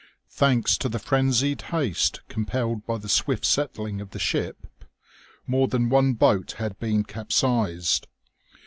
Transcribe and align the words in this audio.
Thanks 0.31 0.79
to 0.79 0.89
the 0.89 0.97
frenzied 0.97 1.61
haste 1.61 2.21
compelled 2.27 2.87
by 2.87 2.97
the 2.97 3.07
swift 3.07 3.45
settling 3.45 4.01
of 4.01 4.09
the 4.09 4.17
ship, 4.17 4.65
more 5.45 5.67
than 5.67 5.89
one 5.89 6.13
boat 6.13 6.53
had 6.53 6.79
been 6.79 7.03
capsized. 7.03 8.07